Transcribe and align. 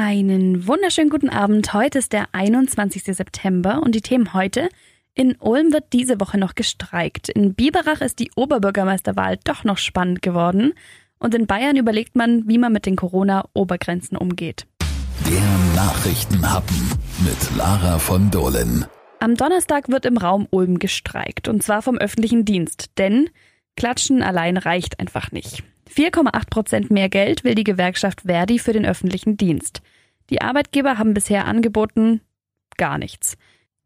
Einen 0.00 0.68
wunderschönen 0.68 1.10
guten 1.10 1.28
Abend. 1.28 1.72
Heute 1.74 1.98
ist 1.98 2.12
der 2.12 2.28
21. 2.30 3.02
September 3.02 3.82
und 3.82 3.96
die 3.96 4.00
Themen 4.00 4.32
heute. 4.32 4.68
In 5.14 5.34
Ulm 5.40 5.72
wird 5.72 5.92
diese 5.92 6.20
Woche 6.20 6.38
noch 6.38 6.54
gestreikt. 6.54 7.28
In 7.28 7.54
Biberach 7.54 8.00
ist 8.00 8.20
die 8.20 8.30
Oberbürgermeisterwahl 8.36 9.40
doch 9.42 9.64
noch 9.64 9.78
spannend 9.78 10.22
geworden. 10.22 10.74
Und 11.18 11.34
in 11.34 11.48
Bayern 11.48 11.76
überlegt 11.76 12.14
man, 12.14 12.46
wie 12.46 12.58
man 12.58 12.72
mit 12.72 12.86
den 12.86 12.94
Corona-Obergrenzen 12.94 14.16
umgeht. 14.16 14.68
Der 15.28 15.74
Nachrichtenhappen 15.74 16.92
mit 17.24 17.56
Lara 17.56 17.98
von 17.98 18.30
Dohlen. 18.30 18.86
Am 19.18 19.34
Donnerstag 19.34 19.88
wird 19.88 20.06
im 20.06 20.16
Raum 20.16 20.46
Ulm 20.50 20.78
gestreikt. 20.78 21.48
Und 21.48 21.64
zwar 21.64 21.82
vom 21.82 21.98
öffentlichen 21.98 22.44
Dienst. 22.44 22.92
Denn 22.98 23.30
Klatschen 23.76 24.22
allein 24.22 24.58
reicht 24.58 25.00
einfach 25.00 25.32
nicht. 25.32 25.64
4,8 25.88 26.50
Prozent 26.50 26.90
mehr 26.90 27.08
Geld 27.08 27.44
will 27.44 27.54
die 27.54 27.64
Gewerkschaft 27.64 28.22
Verdi 28.22 28.58
für 28.58 28.72
den 28.72 28.86
öffentlichen 28.86 29.36
Dienst. 29.36 29.82
Die 30.30 30.40
Arbeitgeber 30.40 30.98
haben 30.98 31.14
bisher 31.14 31.46
angeboten 31.46 32.20
gar 32.76 32.98
nichts. 32.98 33.36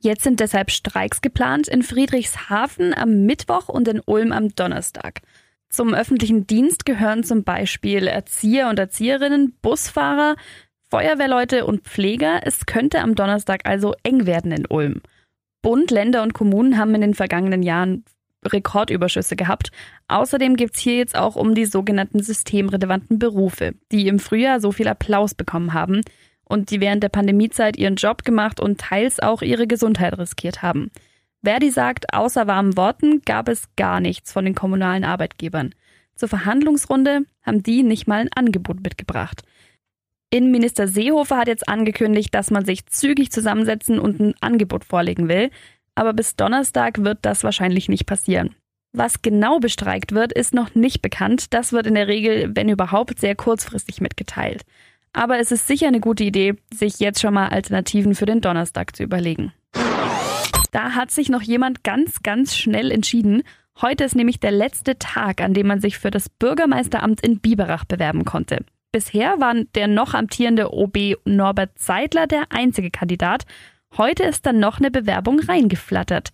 Jetzt 0.00 0.22
sind 0.22 0.40
deshalb 0.40 0.70
Streiks 0.70 1.20
geplant 1.20 1.66
in 1.68 1.82
Friedrichshafen 1.82 2.94
am 2.94 3.26
Mittwoch 3.26 3.68
und 3.68 3.88
in 3.88 4.00
Ulm 4.04 4.32
am 4.32 4.54
Donnerstag. 4.54 5.22
Zum 5.70 5.92
öffentlichen 5.92 6.46
Dienst 6.46 6.86
gehören 6.86 7.24
zum 7.24 7.44
Beispiel 7.44 8.06
Erzieher 8.06 8.68
und 8.68 8.78
Erzieherinnen, 8.78 9.56
Busfahrer, 9.60 10.36
Feuerwehrleute 10.88 11.66
und 11.66 11.82
Pfleger. 11.82 12.40
Es 12.44 12.64
könnte 12.64 13.00
am 13.00 13.14
Donnerstag 13.14 13.62
also 13.64 13.94
eng 14.02 14.24
werden 14.24 14.52
in 14.52 14.66
Ulm. 14.66 15.02
Bund, 15.60 15.90
Länder 15.90 16.22
und 16.22 16.32
Kommunen 16.32 16.78
haben 16.78 16.94
in 16.94 17.00
den 17.00 17.14
vergangenen 17.14 17.62
Jahren 17.62 18.04
Rekordüberschüsse 18.44 19.36
gehabt. 19.36 19.70
Außerdem 20.08 20.56
geht 20.56 20.74
es 20.74 20.80
hier 20.80 20.96
jetzt 20.96 21.16
auch 21.16 21.36
um 21.36 21.54
die 21.54 21.66
sogenannten 21.66 22.22
systemrelevanten 22.22 23.18
Berufe, 23.18 23.74
die 23.92 24.08
im 24.08 24.18
Frühjahr 24.18 24.60
so 24.60 24.72
viel 24.72 24.88
Applaus 24.88 25.34
bekommen 25.34 25.72
haben 25.72 26.00
und 26.44 26.70
die 26.70 26.80
während 26.80 27.02
der 27.02 27.08
Pandemiezeit 27.08 27.76
ihren 27.76 27.96
Job 27.96 28.24
gemacht 28.24 28.60
und 28.60 28.80
teils 28.80 29.20
auch 29.20 29.42
ihre 29.42 29.66
Gesundheit 29.66 30.18
riskiert 30.18 30.62
haben. 30.62 30.90
Verdi 31.42 31.70
sagt, 31.70 32.12
außer 32.12 32.46
warmen 32.46 32.76
Worten 32.76 33.22
gab 33.22 33.48
es 33.48 33.64
gar 33.76 34.00
nichts 34.00 34.32
von 34.32 34.44
den 34.44 34.54
kommunalen 34.54 35.04
Arbeitgebern. 35.04 35.74
Zur 36.14 36.28
Verhandlungsrunde 36.28 37.20
haben 37.42 37.62
die 37.62 37.82
nicht 37.82 38.08
mal 38.08 38.20
ein 38.20 38.32
Angebot 38.34 38.82
mitgebracht. 38.82 39.42
Innenminister 40.30 40.88
Seehofer 40.88 41.38
hat 41.38 41.48
jetzt 41.48 41.68
angekündigt, 41.68 42.34
dass 42.34 42.50
man 42.50 42.64
sich 42.64 42.86
zügig 42.86 43.30
zusammensetzen 43.30 43.98
und 43.98 44.20
ein 44.20 44.34
Angebot 44.40 44.84
vorlegen 44.84 45.28
will 45.28 45.50
aber 45.98 46.12
bis 46.12 46.36
Donnerstag 46.36 47.02
wird 47.02 47.18
das 47.22 47.42
wahrscheinlich 47.42 47.88
nicht 47.88 48.06
passieren. 48.06 48.54
Was 48.92 49.20
genau 49.20 49.58
bestreikt 49.58 50.12
wird, 50.12 50.32
ist 50.32 50.54
noch 50.54 50.74
nicht 50.74 51.02
bekannt. 51.02 51.52
Das 51.52 51.72
wird 51.72 51.86
in 51.86 51.94
der 51.94 52.08
Regel, 52.08 52.52
wenn 52.54 52.68
überhaupt, 52.68 53.18
sehr 53.18 53.34
kurzfristig 53.34 54.00
mitgeteilt. 54.00 54.62
Aber 55.12 55.38
es 55.38 55.50
ist 55.50 55.66
sicher 55.66 55.88
eine 55.88 56.00
gute 56.00 56.24
Idee, 56.24 56.54
sich 56.72 57.00
jetzt 57.00 57.20
schon 57.20 57.34
mal 57.34 57.48
Alternativen 57.48 58.14
für 58.14 58.26
den 58.26 58.40
Donnerstag 58.40 58.94
zu 58.94 59.02
überlegen. 59.02 59.52
Da 60.70 60.92
hat 60.94 61.10
sich 61.10 61.28
noch 61.28 61.42
jemand 61.42 61.82
ganz, 61.82 62.22
ganz 62.22 62.56
schnell 62.56 62.92
entschieden. 62.92 63.42
Heute 63.80 64.04
ist 64.04 64.14
nämlich 64.14 64.38
der 64.38 64.52
letzte 64.52 64.98
Tag, 64.98 65.40
an 65.40 65.52
dem 65.52 65.66
man 65.66 65.80
sich 65.80 65.98
für 65.98 66.10
das 66.10 66.28
Bürgermeisteramt 66.28 67.20
in 67.20 67.40
Biberach 67.40 67.84
bewerben 67.84 68.24
konnte. 68.24 68.64
Bisher 68.92 69.40
war 69.40 69.54
der 69.74 69.88
noch 69.88 70.14
amtierende 70.14 70.72
OB 70.72 71.16
Norbert 71.24 71.78
Zeidler 71.78 72.26
der 72.26 72.44
einzige 72.50 72.90
Kandidat. 72.90 73.44
Heute 73.96 74.24
ist 74.24 74.46
dann 74.46 74.60
noch 74.60 74.78
eine 74.78 74.90
Bewerbung 74.90 75.40
reingeflattert. 75.40 76.30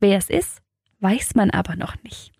Wer 0.00 0.18
es 0.18 0.28
ist, 0.28 0.60
weiß 1.00 1.34
man 1.34 1.50
aber 1.50 1.76
noch 1.76 1.94
nicht. 2.02 2.32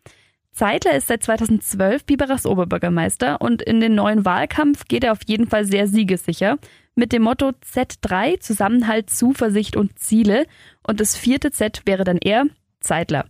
Zeitler 0.52 0.96
ist 0.96 1.08
seit 1.08 1.22
2012 1.22 2.04
Biberachs 2.04 2.46
Oberbürgermeister 2.46 3.40
und 3.42 3.60
in 3.60 3.80
den 3.80 3.94
neuen 3.94 4.24
Wahlkampf 4.24 4.86
geht 4.88 5.04
er 5.04 5.12
auf 5.12 5.20
jeden 5.26 5.48
Fall 5.48 5.66
sehr 5.66 5.86
siegessicher 5.86 6.56
mit 6.94 7.12
dem 7.12 7.22
Motto 7.22 7.50
Z3 7.50 8.40
Zusammenhalt, 8.40 9.10
Zuversicht 9.10 9.76
und 9.76 9.98
Ziele 9.98 10.46
und 10.82 10.98
das 10.98 11.14
vierte 11.14 11.50
Z 11.50 11.82
wäre 11.84 12.04
dann 12.04 12.16
er, 12.16 12.46
Zeitler. 12.80 13.26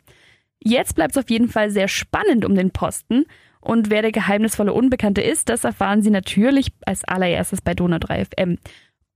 Jetzt 0.63 0.95
bleibt 0.95 1.17
es 1.17 1.23
auf 1.23 1.29
jeden 1.29 1.49
Fall 1.49 1.71
sehr 1.71 1.89
spannend 1.89 2.45
um 2.45 2.55
den 2.55 2.71
Posten 2.71 3.25
und 3.61 3.91
wer 3.91 4.03
der 4.03 4.13
geheimnisvolle 4.13 4.73
Unbekannte 4.73 5.21
ist, 5.21 5.49
das 5.49 5.65
erfahren 5.65 6.01
Sie 6.01 6.11
natürlich 6.11 6.69
als 6.87 7.03
allererstes 7.03 7.61
bei 7.61 7.75
Donau 7.75 7.99
3 7.99 8.25
FM. 8.27 8.59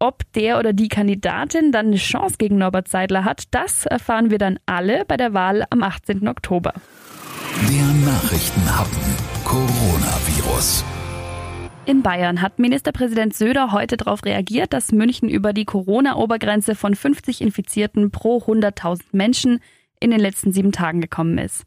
Ob 0.03 0.22
der 0.33 0.59
oder 0.59 0.72
die 0.72 0.88
Kandidatin 0.88 1.72
dann 1.72 1.88
eine 1.88 1.97
Chance 1.97 2.37
gegen 2.38 2.56
Norbert 2.56 2.88
Seidler 2.88 3.27
hat, 3.27 3.43
das 3.50 3.84
erfahren 3.84 4.31
wir 4.31 4.38
dann 4.38 4.59
alle 4.65 5.05
bei 5.05 5.19
der 5.19 5.34
Wahl 5.34 5.66
am 5.69 5.83
18. 5.83 6.27
Oktober. 6.27 6.72
Der 7.69 8.11
Nachrichtenhappen 8.11 9.03
Coronavirus. 9.44 10.87
In 11.84 12.03
Bayern 12.03 12.41
hat 12.41 12.59
Ministerpräsident 12.59 13.34
Söder 13.34 13.72
heute 13.72 13.99
darauf 13.99 14.25
reagiert, 14.25 14.72
dass 14.72 14.91
München 14.91 15.28
über 15.28 15.53
die 15.53 15.66
Corona-Obergrenze 15.66 16.75
von 16.75 16.94
50 16.94 17.43
Infizierten 17.43 18.11
pro 18.11 18.38
100.000 18.38 19.03
Menschen 19.12 19.61
in 20.00 20.12
den 20.12 20.21
letzten 20.21 20.50
sieben 20.50 20.72
Tagen 20.72 21.03
gekommen 21.03 21.37
ist. 21.37 21.65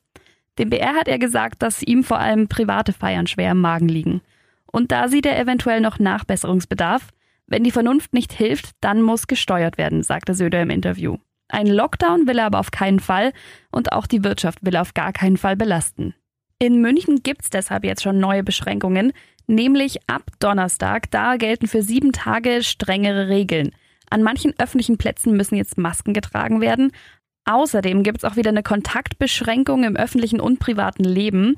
Dem 0.58 0.72
BR 0.72 0.96
hat 0.96 1.08
er 1.08 1.20
gesagt, 1.20 1.62
dass 1.62 1.84
ihm 1.84 2.04
vor 2.04 2.18
allem 2.18 2.48
private 2.48 2.94
Feiern 2.94 3.28
schwer 3.28 3.52
im 3.52 3.62
Magen 3.62 3.90
liegen. 3.90 4.22
Und 4.66 4.92
da 4.92 5.08
sieht 5.08 5.28
er 5.28 5.38
eventuell 5.40 5.82
noch 5.82 6.00
Nachbesserungsbedarf. 6.00 7.10
Wenn 7.48 7.64
die 7.64 7.72
Vernunft 7.72 8.14
nicht 8.14 8.34
hilft, 8.34 8.72
dann 8.82 9.02
muss 9.02 9.28
gesteuert 9.28 9.78
werden, 9.78 10.04
sagte 10.04 10.34
Söder 10.34 10.62
im 10.62 10.70
Interview. 10.70 11.18
Ein 11.50 11.68
Lockdown 11.68 12.28
will 12.28 12.40
er 12.40 12.46
aber 12.46 12.60
auf 12.60 12.72
keinen 12.72 13.00
Fall 13.00 13.34
und 13.72 13.92
auch 13.92 14.08
die 14.08 14.24
Wirtschaft 14.24 14.66
will 14.66 14.76
er 14.76 14.82
auf 14.82 14.94
gar 14.94 15.14
keinen 15.14 15.38
Fall 15.38 15.56
belasten. 15.56 16.16
In 16.60 16.82
München 16.82 17.22
gibt's 17.24 17.50
deshalb 17.50 17.84
jetzt 17.84 18.02
schon 18.02 18.20
neue 18.20 18.44
Beschränkungen, 18.44 19.12
nämlich 19.48 20.00
ab 20.08 20.24
Donnerstag. 20.40 21.12
Da 21.12 21.36
gelten 21.36 21.68
für 21.68 21.84
sieben 21.84 22.12
Tage 22.12 22.64
strengere 22.64 23.28
Regeln. 23.28 23.72
An 24.10 24.24
manchen 24.24 24.54
öffentlichen 24.58 24.98
Plätzen 24.98 25.36
müssen 25.36 25.56
jetzt 25.56 25.78
Masken 25.78 26.14
getragen 26.14 26.62
werden. 26.62 26.92
Außerdem 27.46 28.04
gibt's 28.04 28.24
auch 28.24 28.38
wieder 28.38 28.50
eine 28.50 28.64
Kontaktbeschränkung 28.64 29.84
im 29.84 29.98
öffentlichen 29.98 30.40
und 30.40 30.60
privaten 30.60 31.04
Leben. 31.04 31.58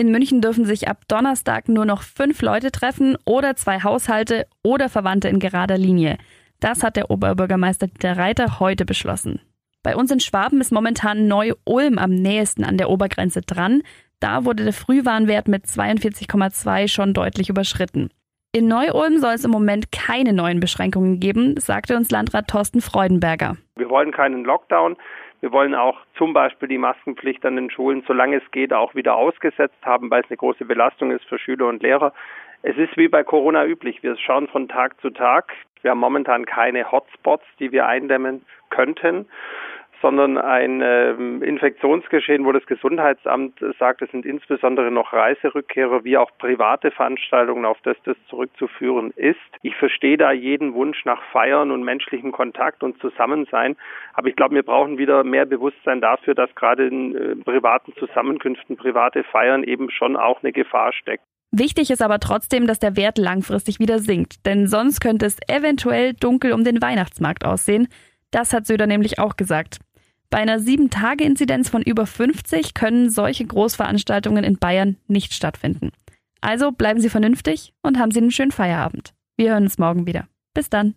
In 0.00 0.12
München 0.12 0.40
dürfen 0.40 0.64
sich 0.64 0.88
ab 0.88 1.02
Donnerstag 1.08 1.68
nur 1.68 1.84
noch 1.84 2.00
fünf 2.00 2.40
Leute 2.40 2.72
treffen 2.72 3.18
oder 3.26 3.54
zwei 3.54 3.82
Haushalte 3.82 4.46
oder 4.62 4.88
Verwandte 4.88 5.28
in 5.28 5.40
gerader 5.40 5.76
Linie. 5.76 6.16
Das 6.58 6.82
hat 6.82 6.96
der 6.96 7.10
Oberbürgermeister 7.10 7.86
Dieter 7.86 8.16
Reiter 8.16 8.60
heute 8.60 8.86
beschlossen. 8.86 9.42
Bei 9.82 9.94
uns 9.94 10.10
in 10.10 10.20
Schwaben 10.20 10.62
ist 10.62 10.72
momentan 10.72 11.28
Neu-Ulm 11.28 11.98
am 11.98 12.12
nächsten 12.12 12.64
an 12.64 12.78
der 12.78 12.88
Obergrenze 12.88 13.42
dran. 13.42 13.82
Da 14.20 14.46
wurde 14.46 14.64
der 14.64 14.72
Frühwarnwert 14.72 15.48
mit 15.48 15.66
42,2 15.66 16.88
schon 16.88 17.12
deutlich 17.12 17.50
überschritten. 17.50 18.08
In 18.52 18.68
Neu-Ulm 18.68 19.18
soll 19.18 19.34
es 19.34 19.44
im 19.44 19.50
Moment 19.50 19.92
keine 19.92 20.32
neuen 20.32 20.60
Beschränkungen 20.60 21.20
geben, 21.20 21.60
sagte 21.60 21.94
uns 21.94 22.10
Landrat 22.10 22.48
Thorsten 22.48 22.80
Freudenberger. 22.80 23.58
Wir 23.76 23.90
wollen 23.90 24.12
keinen 24.12 24.44
Lockdown. 24.44 24.96
Wir 25.40 25.52
wollen 25.52 25.74
auch 25.74 25.98
zum 26.16 26.32
Beispiel 26.32 26.68
die 26.68 26.78
Maskenpflicht 26.78 27.44
an 27.46 27.56
den 27.56 27.70
Schulen, 27.70 28.02
solange 28.06 28.36
es 28.36 28.50
geht, 28.50 28.72
auch 28.72 28.94
wieder 28.94 29.16
ausgesetzt 29.16 29.78
haben, 29.82 30.10
weil 30.10 30.22
es 30.22 30.30
eine 30.30 30.36
große 30.36 30.64
Belastung 30.64 31.10
ist 31.10 31.24
für 31.24 31.38
Schüler 31.38 31.66
und 31.68 31.82
Lehrer. 31.82 32.12
Es 32.62 32.76
ist 32.76 32.96
wie 32.98 33.08
bei 33.08 33.24
Corona 33.24 33.64
üblich. 33.64 34.02
Wir 34.02 34.16
schauen 34.18 34.48
von 34.48 34.68
Tag 34.68 35.00
zu 35.00 35.08
Tag. 35.08 35.52
Wir 35.80 35.92
haben 35.92 35.98
momentan 35.98 36.44
keine 36.44 36.92
Hotspots, 36.92 37.44
die 37.58 37.72
wir 37.72 37.86
eindämmen 37.86 38.44
könnten 38.68 39.26
sondern 40.02 40.38
ein 40.38 40.80
ähm, 40.82 41.42
Infektionsgeschehen, 41.42 42.44
wo 42.44 42.52
das 42.52 42.64
Gesundheitsamt 42.66 43.58
sagt, 43.78 44.02
es 44.02 44.10
sind 44.10 44.24
insbesondere 44.24 44.90
noch 44.90 45.12
Reiserückkehrer 45.12 46.04
wie 46.04 46.16
auch 46.16 46.30
private 46.38 46.90
Veranstaltungen, 46.90 47.64
auf 47.64 47.78
das 47.82 47.96
das 48.04 48.16
zurückzuführen 48.28 49.12
ist. 49.16 49.38
Ich 49.62 49.76
verstehe 49.76 50.16
da 50.16 50.32
jeden 50.32 50.74
Wunsch 50.74 51.04
nach 51.04 51.22
Feiern 51.32 51.70
und 51.70 51.82
menschlichem 51.84 52.32
Kontakt 52.32 52.82
und 52.82 52.98
Zusammensein, 53.00 53.76
aber 54.14 54.28
ich 54.28 54.36
glaube, 54.36 54.54
wir 54.54 54.62
brauchen 54.62 54.98
wieder 54.98 55.24
mehr 55.24 55.46
Bewusstsein 55.46 56.00
dafür, 56.00 56.34
dass 56.34 56.54
gerade 56.54 56.86
in 56.86 57.14
äh, 57.14 57.36
privaten 57.36 57.92
Zusammenkünften, 57.94 58.76
private 58.76 59.24
Feiern 59.24 59.64
eben 59.64 59.90
schon 59.90 60.16
auch 60.16 60.42
eine 60.42 60.52
Gefahr 60.52 60.92
steckt. 60.92 61.24
Wichtig 61.52 61.90
ist 61.90 62.00
aber 62.00 62.20
trotzdem, 62.20 62.68
dass 62.68 62.78
der 62.78 62.96
Wert 62.96 63.18
langfristig 63.18 63.80
wieder 63.80 63.98
sinkt, 63.98 64.46
denn 64.46 64.68
sonst 64.68 65.00
könnte 65.00 65.26
es 65.26 65.36
eventuell 65.48 66.14
dunkel 66.14 66.52
um 66.52 66.62
den 66.62 66.80
Weihnachtsmarkt 66.80 67.44
aussehen. 67.44 67.88
Das 68.30 68.52
hat 68.52 68.66
Söder 68.66 68.86
nämlich 68.86 69.18
auch 69.18 69.36
gesagt. 69.36 69.78
Bei 70.30 70.38
einer 70.38 70.60
7-Tage-Inzidenz 70.60 71.68
von 71.68 71.82
über 71.82 72.06
50 72.06 72.74
können 72.74 73.10
solche 73.10 73.44
Großveranstaltungen 73.44 74.44
in 74.44 74.58
Bayern 74.58 74.96
nicht 75.08 75.34
stattfinden. 75.34 75.90
Also 76.40 76.70
bleiben 76.70 77.00
Sie 77.00 77.10
vernünftig 77.10 77.74
und 77.82 77.98
haben 77.98 78.12
Sie 78.12 78.20
einen 78.20 78.30
schönen 78.30 78.52
Feierabend. 78.52 79.12
Wir 79.36 79.50
hören 79.50 79.64
uns 79.64 79.78
morgen 79.78 80.06
wieder. 80.06 80.28
Bis 80.54 80.70
dann. 80.70 80.94